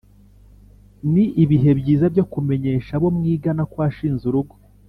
Ni 1.11 1.23
ibihe 1.43 1.71
byiza 1.79 2.05
byo 2.13 2.23
kumenyesha 2.33 2.91
abo 2.97 3.07
mwigana 3.17 3.61
ko 3.69 3.75
washinze 3.81 4.23
urugo 4.29 4.55